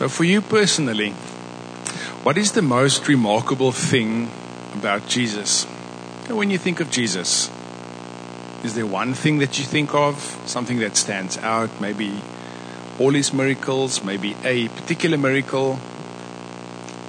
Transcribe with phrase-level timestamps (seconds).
[0.00, 1.10] So, for you personally,
[2.22, 4.30] what is the most remarkable thing
[4.72, 5.64] about Jesus?
[6.26, 7.50] When you think of Jesus,
[8.64, 10.16] is there one thing that you think of,
[10.46, 11.82] something that stands out?
[11.82, 12.18] Maybe
[12.98, 15.78] all his miracles, maybe a particular miracle,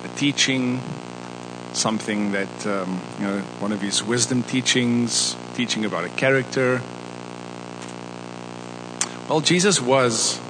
[0.03, 0.81] a teaching,
[1.71, 6.81] something that, um, you know, one of his wisdom teachings, teaching about a character.
[9.29, 10.41] Well, Jesus was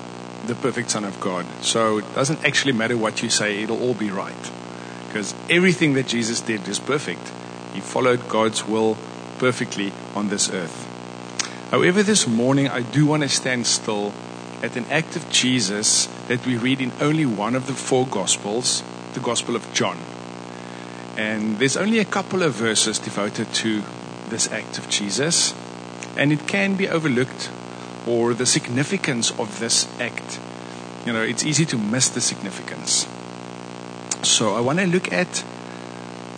[0.45, 1.45] the perfect Son of God.
[1.61, 4.51] So it doesn't actually matter what you say, it'll all be right.
[5.07, 7.31] Because everything that Jesus did is perfect.
[7.73, 8.97] He followed God's will
[9.37, 10.87] perfectly on this earth.
[11.71, 14.13] However, this morning I do want to stand still
[14.61, 18.83] at an act of Jesus that we read in only one of the four Gospels,
[19.13, 19.97] the Gospel of John.
[21.17, 23.83] And there's only a couple of verses devoted to
[24.29, 25.53] this act of Jesus,
[26.15, 27.49] and it can be overlooked
[28.07, 30.39] or the significance of this act.
[31.05, 33.07] You know, it's easy to miss the significance.
[34.23, 35.43] So I want to look at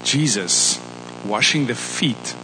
[0.04, 0.80] Jesus
[1.26, 2.36] washing the feet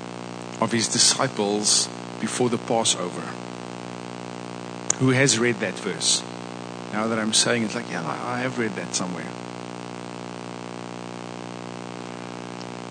[0.61, 1.88] of his disciples
[2.20, 3.22] before the Passover.
[5.00, 6.22] Who has read that verse?
[6.92, 9.28] Now that I'm saying it's like, yeah, I have read that somewhere.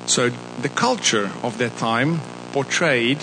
[0.06, 2.20] So the culture of that time
[2.52, 3.18] portrayed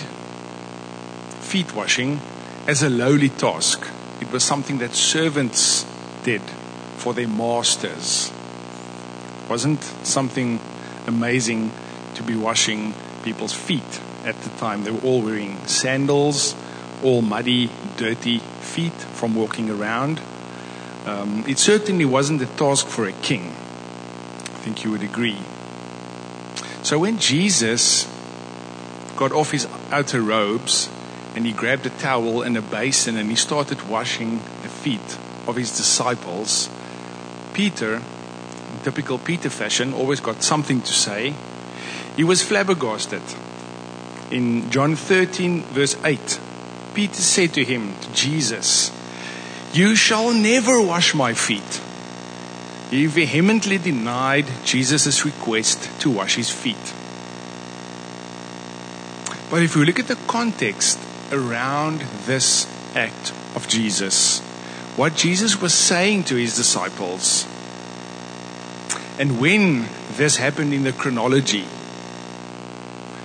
[1.40, 2.20] feet washing
[2.66, 3.86] as a lowly task.
[4.20, 5.86] It was something that servants
[6.24, 6.42] did
[6.96, 8.32] for their masters.
[9.44, 10.58] It wasn't something
[11.06, 11.72] amazing
[12.14, 14.82] to be washing people's feet at the time.
[14.82, 16.56] They were all wearing sandals,
[17.04, 20.20] all muddy, dirty feet from walking around.
[21.04, 23.42] Um, it certainly wasn't a task for a king.
[23.46, 25.38] I think you would agree.
[26.82, 28.10] So when Jesus
[29.16, 30.88] got off his outer robes
[31.36, 35.54] and he grabbed a towel and a basin and he started washing the feet of
[35.54, 36.70] his disciples,
[37.52, 38.00] Peter,
[38.82, 41.34] typical Peter fashion, always got something to say.
[42.16, 43.22] He was flabbergasted.
[44.30, 46.40] In John 13, verse 8,
[46.94, 48.90] Peter said to him, to Jesus,
[49.74, 51.82] You shall never wash my feet.
[52.90, 56.94] He vehemently denied Jesus' request to wash his feet.
[59.50, 60.98] But if we look at the context
[61.32, 64.40] around this act of Jesus,
[64.96, 67.46] what Jesus was saying to his disciples,
[69.18, 71.64] and when this happened in the chronology,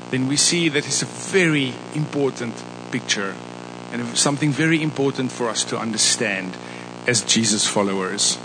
[0.10, 2.54] then we see that it's a very important
[2.92, 3.36] picture
[3.92, 6.56] and something very important for us to understand
[7.08, 8.38] as Jesus followers.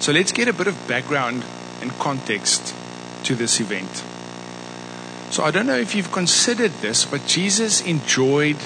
[0.00, 1.44] So let's get a bit of background
[1.80, 2.74] and context
[3.24, 4.04] to this event.
[5.32, 8.58] So I don't know if you've considered this, but Jesus enjoyed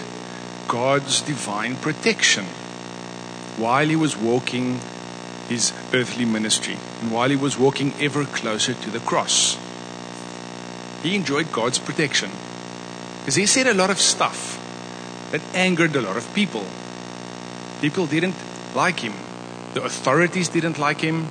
[0.66, 2.44] God's divine protection
[3.56, 4.80] while he was walking
[5.48, 9.56] his earthly ministry and while he was walking ever closer to the cross.
[11.04, 12.32] He enjoyed God's protection
[13.20, 14.58] because he said a lot of stuff
[15.30, 16.66] that angered a lot of people.
[17.80, 18.34] People didn't
[18.74, 19.14] like him.
[19.74, 21.28] The authorities didn't like him.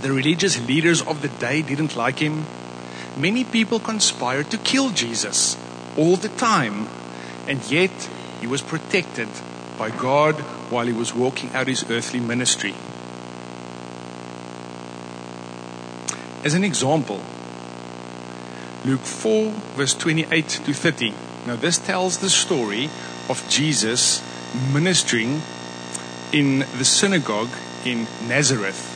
[0.00, 2.46] The religious leaders of the day didn't like him.
[3.16, 5.56] Many people conspired to kill Jesus
[5.96, 6.88] all the time,
[7.46, 7.90] and yet
[8.40, 9.28] he was protected
[9.78, 10.36] by God
[10.70, 12.74] while he was walking out his earthly ministry.
[16.44, 17.20] As an example,
[18.84, 21.14] Luke 4, verse 28 to 30.
[21.46, 22.90] Now, this tells the story
[23.28, 24.22] of Jesus
[24.72, 25.42] ministering
[26.32, 27.50] in the synagogue
[27.84, 28.88] in Nazareth.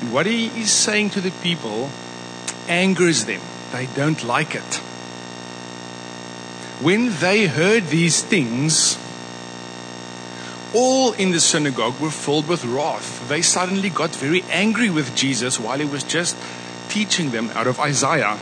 [0.00, 1.90] And what he is saying to the people
[2.72, 3.40] angers them.
[3.72, 4.80] They don't like it.
[6.80, 8.98] When they heard these things,
[10.74, 13.28] all in the synagogue were filled with wrath.
[13.28, 16.36] They suddenly got very angry with Jesus while he was just
[16.88, 18.38] teaching them out of Isaiah,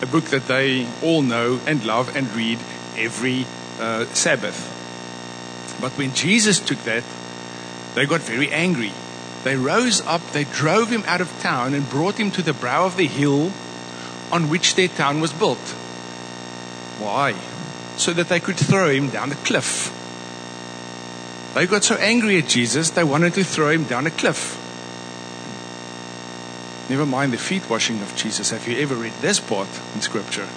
[0.00, 2.58] a book that they all know and love and read
[2.96, 3.46] every
[3.78, 4.58] uh, Sabbath.
[5.80, 7.04] But when Jesus took that,
[7.94, 8.92] they got very angry.
[9.44, 12.86] They rose up, they drove him out of town and brought him to the brow
[12.86, 13.52] of the hill
[14.30, 15.58] on which their town was built.
[16.98, 17.34] Why?
[17.96, 19.98] So that they could throw him down the cliff.
[21.54, 24.58] They got so angry at Jesus, they wanted to throw him down a cliff.
[26.88, 28.50] Never mind the feet washing of Jesus.
[28.50, 30.48] Have you ever read this part in Scripture?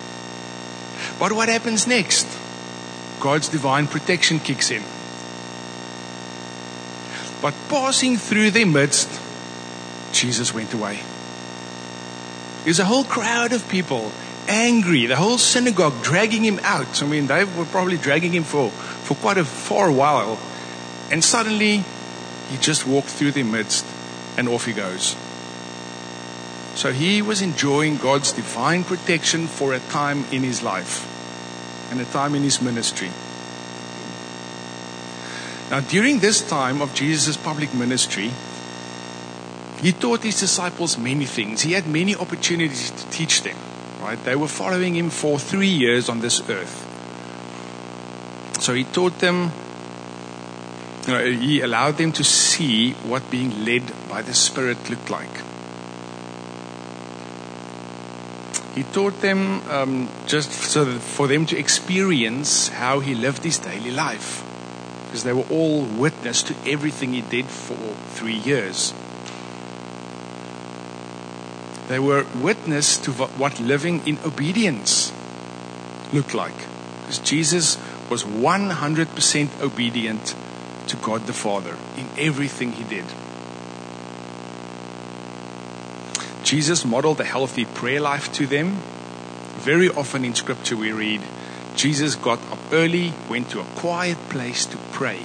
[1.20, 2.28] But what happens next?
[3.20, 4.84] God's divine protection kicks in.
[7.42, 9.10] But passing through their midst,
[10.12, 11.00] Jesus went away.
[12.64, 14.12] There's a whole crowd of people
[14.48, 17.02] angry, the whole synagogue dragging him out.
[17.02, 20.40] I mean, they were probably dragging him for, for quite a far while.
[21.12, 21.84] And suddenly,
[22.50, 23.86] he just walked through their midst
[24.38, 25.16] and off he goes.
[26.76, 31.12] So he was enjoying God's divine protection for a time in his life
[31.92, 33.12] and a time in his ministry.
[35.72, 38.32] Now, during this time of Jesus' public ministry,
[39.82, 41.62] he taught his disciples many things.
[41.62, 43.58] He had many opportunities to teach them.
[44.02, 44.24] Right?
[44.24, 46.92] They were following him for three years on this earth.
[48.62, 49.52] So he taught them,
[51.08, 55.42] you know, he allowed them to see what being led by the Spirit looked like.
[58.76, 63.92] He taught them um, just so for them to experience how he lived his daily
[63.92, 64.44] life.
[65.16, 67.78] Because they were all witness to everything he did for
[68.16, 68.94] three years.
[71.88, 75.14] They were witness to what living in obedience
[76.12, 76.58] looked like.
[77.00, 77.78] Because Jesus
[78.10, 80.36] was 100% obedient
[80.88, 83.06] to God the Father in everything he did.
[86.44, 88.82] Jesus modeled a healthy prayer life to them.
[89.64, 91.22] Very often in scripture we read,
[91.76, 95.22] Jesus got up early, went to a quiet place to pray.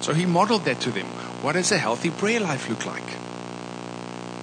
[0.00, 1.06] So he modeled that to them.
[1.42, 3.06] What does a healthy prayer life look like?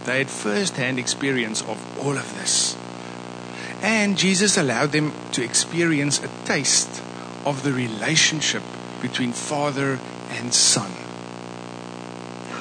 [0.05, 2.75] They had first hand experience of all of this.
[3.81, 7.01] And Jesus allowed them to experience a taste
[7.45, 8.63] of the relationship
[9.01, 9.99] between Father
[10.29, 10.91] and Son.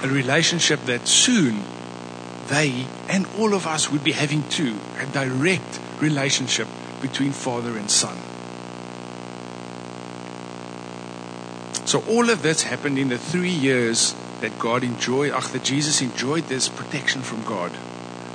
[0.03, 1.63] A relationship that soon
[2.49, 6.67] they and all of us would be having too a direct relationship
[7.01, 8.17] between Father and Son.
[11.91, 16.45] So all of this happened in the three years that God enjoyed, after Jesus enjoyed
[16.45, 17.73] this protection from God.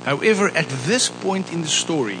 [0.04, 2.18] However, at this point in the story,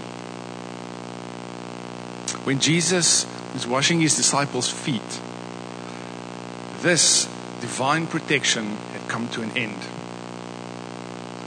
[2.46, 5.20] when Jesus was washing his disciples' feet,
[6.80, 7.26] this
[7.60, 9.76] divine protection had come to an end.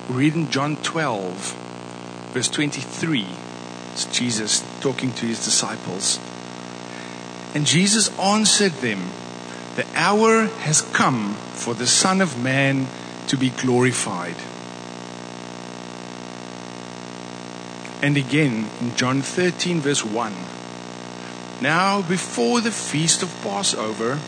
[0.07, 3.25] Read in John 12, verse 23,
[3.93, 6.19] it's Jesus talking to his disciples.
[7.55, 9.09] And Jesus answered them,
[9.79, 12.87] The hour has come for the Son of Man
[13.27, 14.35] to be glorified.
[18.01, 20.33] And again in John 13, verse 1.
[21.61, 24.19] Now, before the feast of Passover,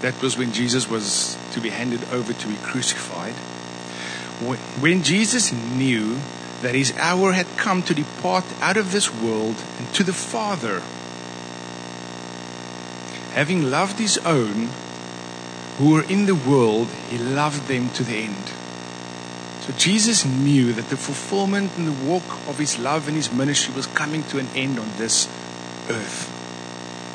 [0.00, 3.34] that was when Jesus was to be handed over to be crucified.
[4.80, 6.16] When Jesus knew
[6.62, 10.80] that his hour had come to depart out of this world and to the Father,
[13.36, 14.70] having loved his own
[15.76, 18.48] who were in the world, he loved them to the end.
[19.60, 23.74] So Jesus knew that the fulfillment and the walk of his love and his ministry
[23.74, 25.26] was coming to an end on this
[25.90, 26.32] earth.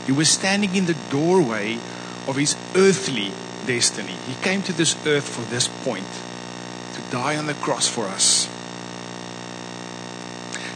[0.05, 1.79] He was standing in the doorway
[2.27, 3.31] of his earthly
[3.65, 4.13] destiny.
[4.27, 6.05] He came to this earth for this point
[6.93, 8.47] to die on the cross for us.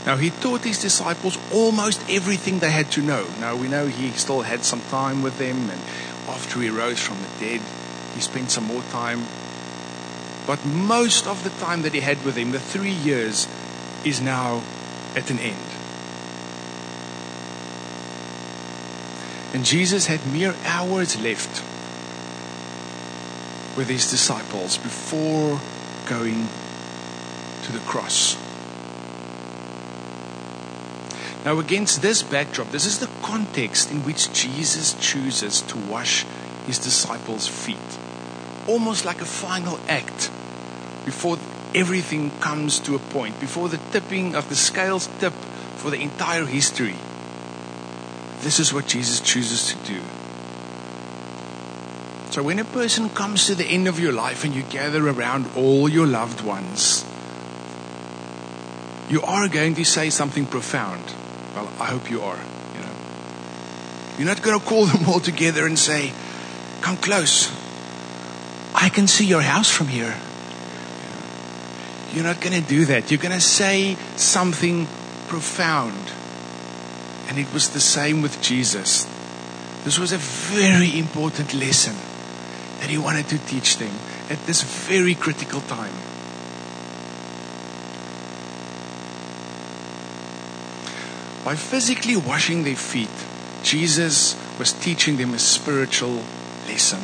[0.05, 3.27] Now, he taught his disciples almost everything they had to know.
[3.39, 5.81] Now, we know he still had some time with them, and
[6.27, 7.61] after he rose from the dead,
[8.13, 9.25] he spent some more time.
[10.45, 13.47] But most of the time that he had with them, the three years,
[14.03, 14.61] is now
[15.15, 15.57] at an end.
[19.55, 21.63] And Jesus had mere hours left
[23.75, 25.59] with his disciples before
[26.05, 26.47] going
[27.63, 28.37] to the cross.
[31.45, 36.25] Now, against this backdrop, this is the context in which Jesus chooses to wash
[36.65, 37.77] his disciples' feet.
[38.67, 40.31] Almost like a final act
[41.05, 41.37] before
[41.75, 45.33] everything comes to a point, before the tipping of the scales tip
[45.75, 46.95] for the entire history.
[48.41, 50.01] This is what Jesus chooses to do.
[52.31, 55.45] So, when a person comes to the end of your life and you gather around
[55.55, 57.05] all your loved ones,
[59.09, 61.13] you are going to say something profound.
[61.55, 62.37] Well, I hope you are.
[62.75, 62.95] You know,
[64.17, 66.11] you're not going to call them all together and say,
[66.81, 67.49] "Come close.
[68.75, 70.15] I can see your house from here."
[72.13, 73.11] You're not going to do that.
[73.11, 74.87] You're going to say something
[75.27, 76.11] profound.
[77.27, 79.05] And it was the same with Jesus.
[79.83, 81.93] This was a very important lesson
[82.79, 83.91] that he wanted to teach them
[84.29, 85.91] at this very critical time.
[91.45, 93.07] By physically washing their feet,
[93.61, 96.23] Jesus was teaching them a spiritual
[96.67, 97.01] lesson.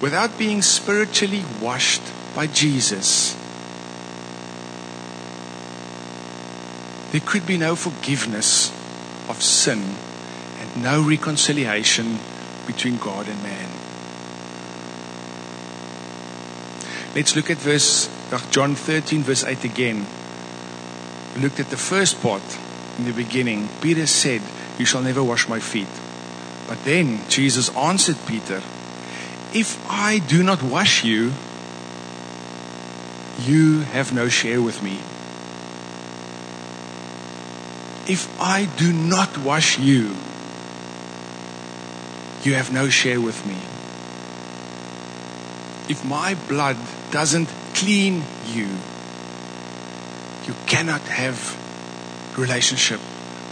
[0.00, 2.02] Without being spiritually washed
[2.36, 3.34] by Jesus,
[7.10, 8.70] there could be no forgiveness
[9.28, 9.96] of sin
[10.60, 12.20] and no reconciliation
[12.68, 13.70] between God and man.
[17.16, 18.08] Let's look at verse
[18.50, 20.06] John 13, verse 8 again.
[21.36, 22.42] Looked at the first part
[22.98, 23.68] in the beginning.
[23.80, 24.42] Peter said,
[24.78, 25.88] You shall never wash my feet.
[26.66, 28.62] But then Jesus answered Peter,
[29.52, 31.32] If I do not wash you,
[33.40, 34.98] you have no share with me.
[38.08, 40.16] If I do not wash you,
[42.42, 43.56] you have no share with me.
[45.88, 46.76] If my blood
[47.10, 48.68] doesn't clean you,
[50.46, 51.56] you cannot have
[52.38, 53.00] relationship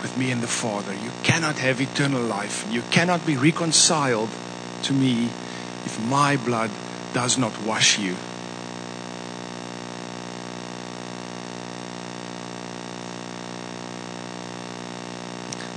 [0.03, 0.93] with me and the Father.
[0.95, 2.67] You cannot have eternal life.
[2.71, 4.29] You cannot be reconciled
[4.85, 5.25] to me
[5.85, 6.71] if my blood
[7.13, 8.15] does not wash you.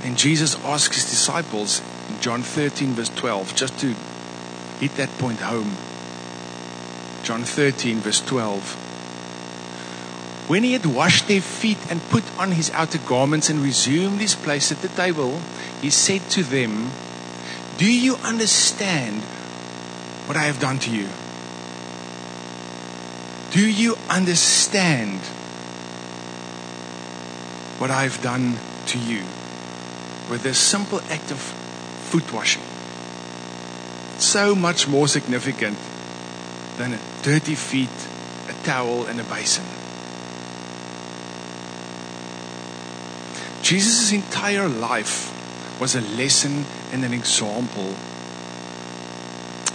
[0.04, 3.94] And Jesus asks his disciples in John 13, verse 12, just to
[4.78, 5.76] hit that point home.
[7.24, 8.87] John 13, verse 12.
[10.48, 14.34] When he had washed their feet and put on his outer garments and resumed his
[14.34, 15.42] place at the table,
[15.82, 16.90] he said to them,
[17.76, 19.20] Do you understand
[20.24, 21.06] what I have done to you?
[23.50, 25.20] Do you understand
[27.76, 29.24] what I've done to you?
[30.30, 32.62] With this simple act of foot washing.
[34.16, 35.76] So much more significant
[36.78, 38.08] than dirty feet,
[38.48, 39.67] a towel, and a basin.
[43.68, 45.28] Jesus' entire life
[45.78, 47.92] was a lesson and an example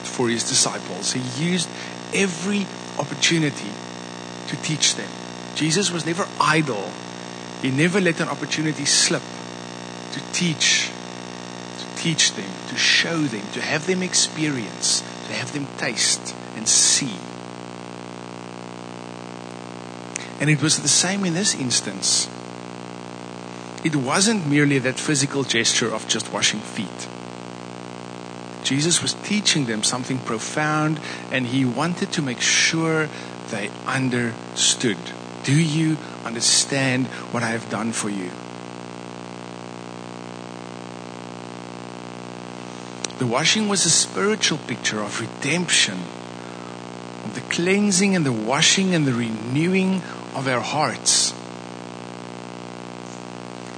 [0.02, 1.14] for his disciples.
[1.14, 1.20] He
[1.52, 1.70] used
[2.12, 2.66] every
[2.98, 3.70] opportunity
[4.48, 5.12] to teach them.
[5.54, 6.90] Jesus was never idle.
[7.62, 9.22] He never let an opportunity slip
[10.14, 10.90] to teach,
[11.78, 16.68] to teach them, to show them, to have them experience, to have them taste and
[16.68, 17.14] see.
[20.40, 22.28] And it was the same in this instance.
[23.84, 27.08] It wasn't merely that physical gesture of just washing feet.
[28.64, 33.10] Jesus was teaching them something profound and he wanted to make sure
[33.50, 34.98] they understood.
[35.44, 38.32] Do you understand what I have done for you?
[43.20, 46.00] The washing was a spiritual picture of redemption,
[47.26, 50.02] of the cleansing and the washing and the renewing
[50.34, 51.34] of our hearts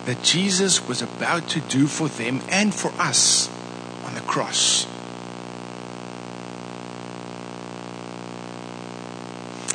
[0.06, 3.50] that Jesus was about to do for them and for us
[4.06, 4.86] on the cross.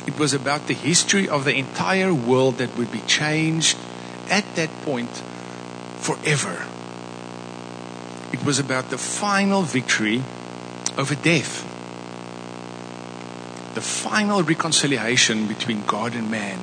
[0.07, 3.77] It was about the history of the entire world that would be changed
[4.29, 5.09] at that point
[5.99, 6.65] forever.
[8.33, 10.23] It was about the final victory
[10.97, 11.63] over death.
[13.75, 16.59] The final reconciliation between God and man.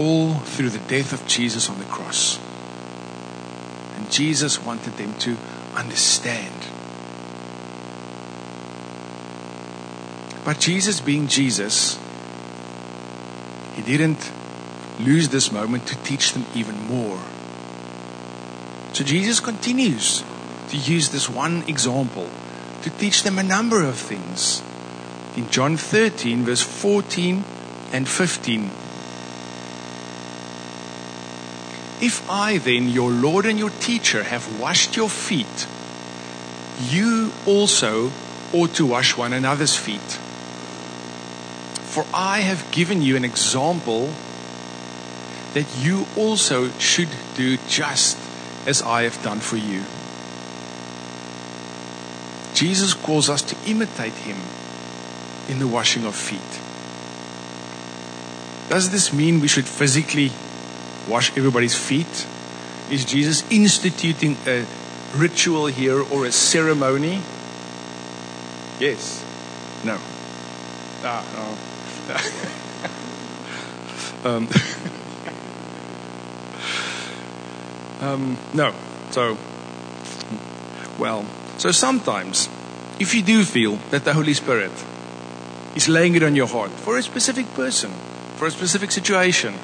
[0.00, 2.40] All through the death of Jesus on the cross.
[3.96, 5.36] And Jesus wanted them to
[5.74, 6.54] understand.
[10.42, 11.98] But Jesus, being Jesus,
[13.74, 14.32] he didn't
[15.00, 17.20] lose this moment to teach them even more.
[18.94, 20.24] So Jesus continues
[20.70, 22.28] to use this one example
[22.82, 24.62] to teach them a number of things.
[25.36, 27.44] In John 13, verse 14
[27.92, 28.70] and 15.
[32.00, 35.66] If I then, your Lord and your teacher, have washed your feet,
[36.80, 38.10] you also
[38.52, 40.18] ought to wash one another's feet.
[41.90, 44.14] For I have given you an example
[45.52, 48.16] that you also should do just
[48.66, 49.84] as I have done for you.
[52.54, 54.36] Jesus calls us to imitate him
[55.48, 56.60] in the washing of feet.
[58.70, 60.30] Does this mean we should physically
[61.08, 62.26] wash everybody's feet?
[62.90, 64.66] Is Jesus instituting a
[65.14, 67.22] ritual here or a ceremony?
[68.78, 69.24] Yes.
[69.84, 69.98] No.
[71.02, 71.56] Ah, no.
[74.36, 74.48] um,
[78.00, 78.74] um, no.
[79.10, 79.38] So,
[80.98, 81.24] well,
[81.58, 82.48] so sometimes,
[82.98, 84.72] if you do feel that the Holy Spirit
[85.74, 87.90] is laying it on your heart for a specific person,
[88.36, 89.54] for a specific situation,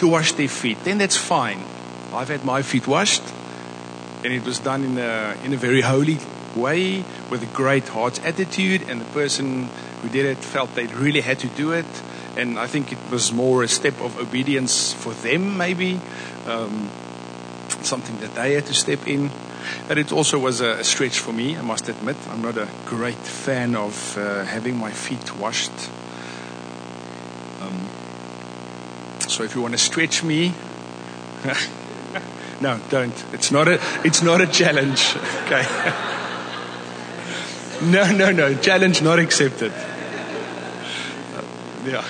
[0.00, 1.62] to wash their feet, then that's fine.
[2.12, 3.22] I've had my feet washed,
[4.24, 6.18] and it was done in a, in a very holy
[6.56, 9.68] way with a great heart attitude, and the person
[10.02, 11.86] who did it felt they really had to do it.
[12.36, 16.00] And I think it was more a step of obedience for them, maybe.
[16.46, 16.90] Um,
[17.82, 19.30] something that they had to step in.
[19.88, 22.16] But it also was a, stretch for me, I must admit.
[22.28, 25.72] I'm not a great fan of uh, having my feet washed.
[27.60, 27.88] Um,
[29.40, 30.48] so if you want to stretch me,
[32.60, 33.24] no, don't.
[33.32, 35.16] It's not a, it's not a challenge.
[35.46, 35.62] Okay.
[37.90, 38.54] no, no, no.
[38.56, 39.72] Challenge not accepted.
[39.72, 41.42] Uh,
[41.86, 42.04] yeah.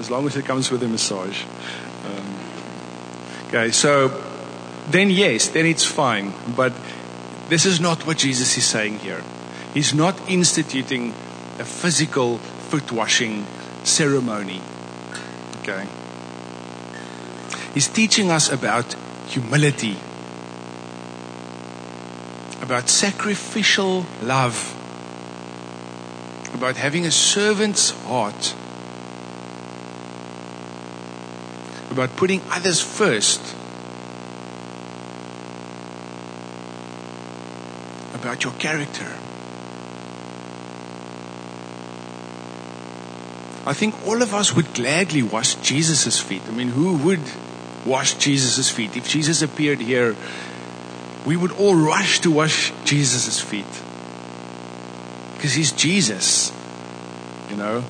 [0.00, 1.44] As long as it comes with a massage.
[1.44, 2.40] Um,
[3.46, 4.08] okay, so
[4.90, 6.32] then yes, then it's fine.
[6.56, 6.72] But
[7.48, 9.22] this is not what Jesus is saying here.
[9.74, 11.10] He's not instituting
[11.60, 13.46] a physical foot washing
[13.84, 14.60] ceremony.
[15.66, 15.86] Okay.
[17.72, 18.94] He's teaching us about
[19.28, 19.96] humility,
[22.60, 24.76] about sacrificial love,
[26.52, 28.54] about having a servant's heart,
[31.90, 33.40] about putting others first
[38.24, 39.23] about your character.
[43.66, 46.42] I think all of us would gladly wash Jesus' feet.
[46.46, 47.22] I mean, who would
[47.86, 48.96] wash Jesus' feet?
[48.96, 50.14] If Jesus appeared here,
[51.24, 53.64] we would all rush to wash Jesus' feet.
[55.34, 56.52] Because he's Jesus.
[57.48, 57.84] You know?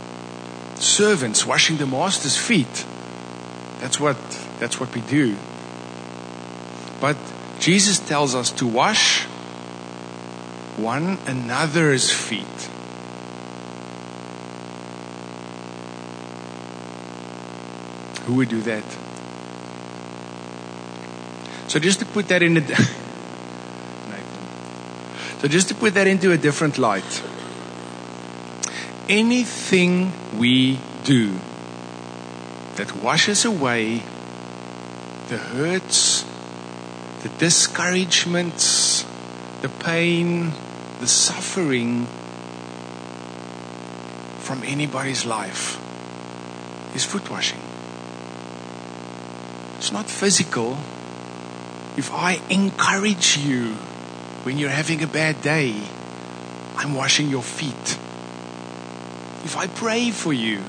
[0.76, 2.84] Servants washing the master's feet.
[3.80, 4.16] That's what
[4.60, 5.36] that's what we do.
[7.00, 7.16] But
[7.58, 9.24] Jesus tells us to wash
[10.76, 12.70] one another's feet.
[18.26, 18.84] Who would do that?
[21.68, 22.60] So just to put that in a
[25.44, 27.22] So just to put that into a different light.
[29.10, 31.38] Anything we do
[32.76, 34.02] that washes away
[35.28, 36.24] the hurts,
[37.22, 39.04] the discouragements,
[39.60, 40.52] the pain,
[41.00, 42.06] the suffering
[44.38, 45.78] from anybody's life
[46.94, 47.63] is foot washing.
[49.85, 50.79] It's not physical.
[51.99, 53.75] If I encourage you
[54.44, 55.77] when you're having a bad day,
[56.75, 57.99] I'm washing your feet.
[59.44, 60.61] If I pray for you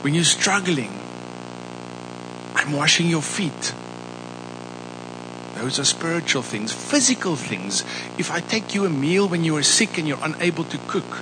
[0.00, 0.90] when you're struggling,
[2.54, 3.74] I'm washing your feet.
[5.56, 7.82] Those are spiritual things, physical things.
[8.16, 11.20] If I take you a meal when you are sick and you're unable to cook,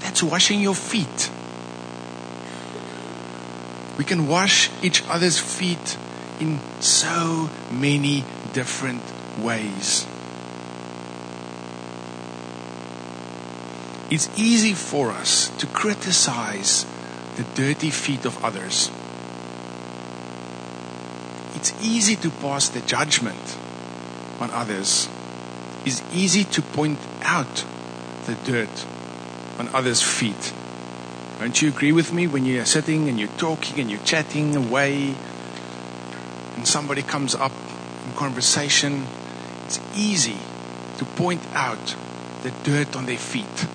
[0.00, 1.30] that's washing your feet.
[3.96, 5.96] We can wash each other's feet
[6.40, 9.02] in so many different
[9.38, 10.06] ways.
[14.10, 16.86] It's easy for us to criticize
[17.36, 18.90] the dirty feet of others.
[21.56, 23.56] It's easy to pass the judgment
[24.38, 25.08] on others.
[25.84, 27.64] It's easy to point out
[28.26, 28.86] the dirt
[29.58, 30.52] on others' feet.
[31.40, 35.14] Don't you agree with me when you're sitting and you're talking and you're chatting away
[36.66, 37.52] somebody comes up
[38.06, 39.06] in conversation?
[39.64, 40.38] It's easy
[40.98, 41.96] to point out
[42.42, 43.66] the dirt on their feet.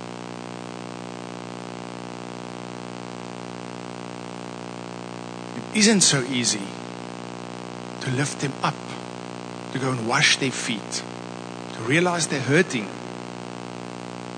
[5.58, 6.68] It isn't so easy
[8.02, 8.76] to lift them up
[9.72, 11.04] to go and wash their feet,
[11.74, 12.88] to realize they're hurting,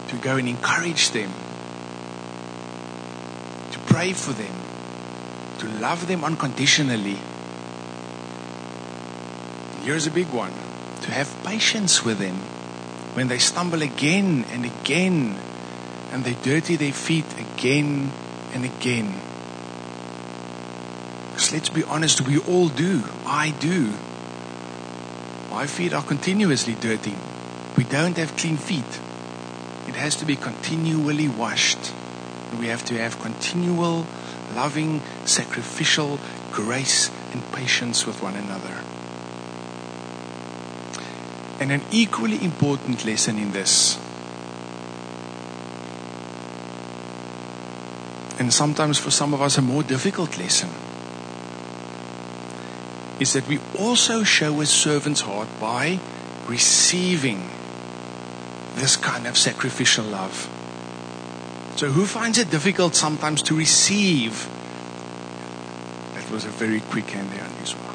[0.10, 1.32] to go and encourage them,
[3.72, 4.56] to pray for them,
[5.60, 7.18] to love them unconditionally.
[9.84, 10.54] Here's a big one
[11.02, 12.38] to have patience with them
[13.16, 15.36] when they stumble again and again
[16.14, 18.10] and they dirty their feet again
[18.54, 19.14] and again.
[21.32, 23.04] Because let's be honest, we all do.
[23.26, 23.92] I do.
[25.52, 27.16] My feet are continuously dirty.
[27.76, 29.00] We don't have clean feet.
[29.90, 31.92] It has to be continually washed.
[32.58, 34.06] We have to have continual,
[34.56, 36.20] loving, sacrificial
[36.54, 38.93] grace and patience with one another.
[41.64, 43.96] And an equally important lesson in this,
[48.38, 50.68] and sometimes for some of us a more difficult lesson,
[53.22, 56.00] is that we also show a servant's heart by
[56.50, 57.50] receiving
[58.76, 60.36] this kind of sacrificial love.
[61.78, 64.50] So, who finds it difficult sometimes to receive?
[66.14, 67.93] That was a very quick hand there on this one.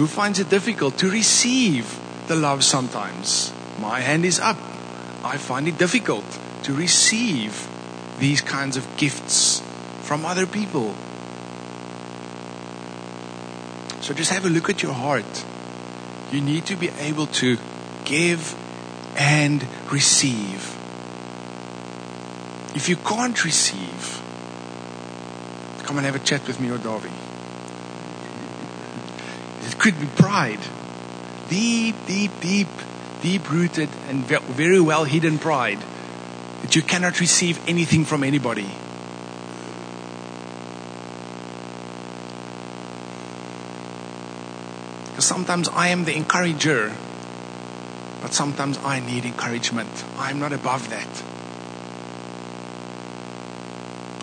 [0.00, 3.52] Who finds it difficult to receive the love sometimes?
[3.78, 4.56] My hand is up.
[5.22, 6.24] I find it difficult
[6.62, 7.68] to receive
[8.18, 9.60] these kinds of gifts
[10.00, 10.94] from other people.
[14.00, 15.44] So just have a look at your heart
[16.32, 17.58] You need to be able to
[18.06, 18.56] give
[19.18, 20.64] and receive.
[22.74, 24.22] If you can't receive,
[25.82, 27.19] come and have a chat with me or Darby.
[29.80, 30.60] Could be pride.
[31.48, 32.68] Deep, deep, deep,
[33.22, 35.80] deep rooted and very well hidden pride
[36.60, 38.70] that you cannot receive anything from anybody.
[45.06, 46.94] Because sometimes I am the encourager,
[48.20, 49.88] but sometimes I need encouragement.
[50.18, 51.08] I'm not above that.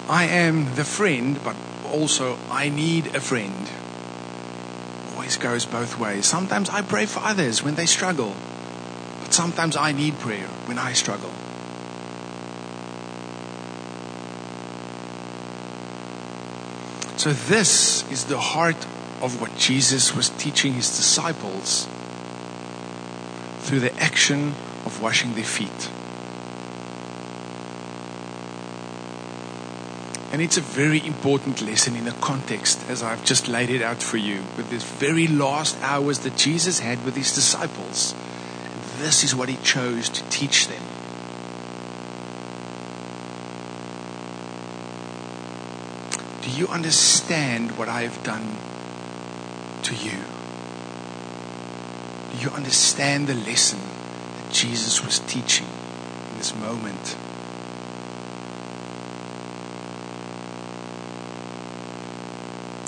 [0.07, 1.55] I am the friend, but
[1.91, 3.67] also I need a friend.
[5.27, 6.25] Always goes both ways.
[6.25, 8.33] Sometimes I pray for others when they struggle,
[9.21, 11.31] but sometimes I need prayer when I struggle.
[17.17, 18.77] So, this is the heart
[19.21, 21.89] of what Jesus was teaching his disciples
[23.63, 25.89] through the action of washing their feet.
[30.37, 34.03] And it's a very important lesson in the context as I've just laid it out
[34.03, 38.13] for you with these very last hours that Jesus had with his disciples.
[38.99, 40.83] This is what he chose to teach them.
[46.43, 48.57] Do you understand what I have done
[49.85, 50.19] to you?
[52.33, 55.65] Do you understand the lesson that Jesus was teaching
[56.29, 57.17] in this moment?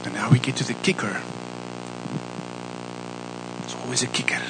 [0.04, 1.22] And now we get to the kicker.
[3.64, 4.42] It's always a kicker.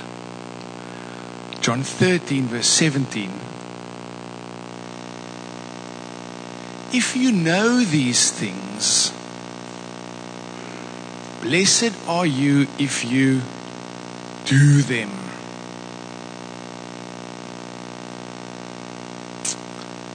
[1.59, 3.31] John 13, verse 17.
[6.91, 9.12] If you know these things,
[11.41, 13.41] blessed are you if you
[14.45, 15.12] do them.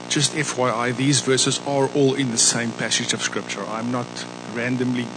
[0.09, 3.65] Just FYI, these verses are all in the same passage of Scripture.
[3.65, 4.07] I'm not
[4.53, 5.07] randomly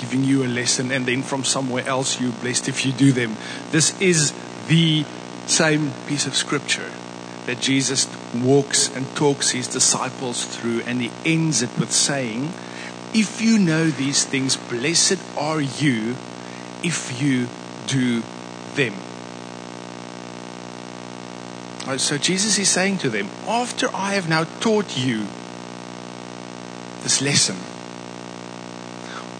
[0.00, 3.36] giving you a lesson and then from somewhere else you're blessed if you do them.
[3.70, 4.32] This is
[4.68, 5.04] the
[5.46, 6.90] same piece of Scripture
[7.46, 12.52] that Jesus walks and talks his disciples through, and he ends it with saying,
[13.14, 16.16] If you know these things, blessed are you
[16.84, 17.48] if you
[17.86, 18.22] do
[18.74, 18.92] them.
[21.86, 25.26] Oh, so Jesus is saying to them, After I have now taught you
[27.02, 27.56] this lesson,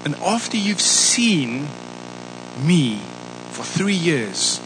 [0.04, 1.68] and after you've seen
[2.62, 2.98] me
[3.50, 4.60] for three years,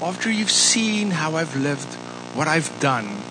[0.00, 1.92] after you've seen how I've lived,
[2.34, 3.22] what I've done,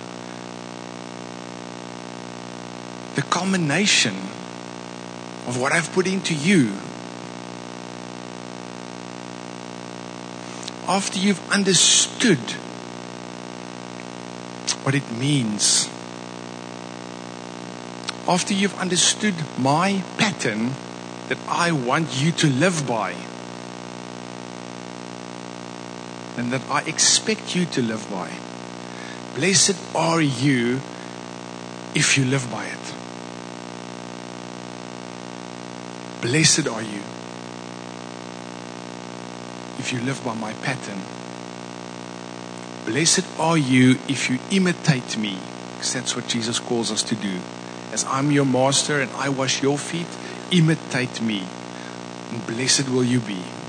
[3.15, 4.15] the culmination
[5.48, 6.74] of what I've put into you,
[10.88, 12.39] after you've understood
[14.84, 15.88] what it means,
[18.28, 20.74] after you've understood my pattern
[21.32, 23.12] that I want you to live by,
[26.36, 28.30] and that I expect you to live by.
[29.36, 30.82] Blessed are you
[31.96, 32.94] if you live by it.
[36.22, 37.02] Blessed are you
[39.80, 41.00] if you live by my pattern.
[42.84, 45.39] Blessed are you if you imitate me,
[45.76, 47.39] because that's what Jesus calls us to do.
[47.94, 50.08] As I'm your master and I wash your feet,
[50.52, 51.44] imitate me,
[52.32, 53.61] and blessed will you be.